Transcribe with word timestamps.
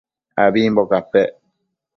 abimbo 0.45 0.83
capec 0.91 1.29